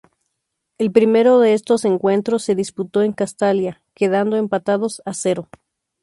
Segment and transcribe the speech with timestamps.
[0.79, 5.47] El primero de estos encuentros se disputó en Castalia, quedando empatados a cero.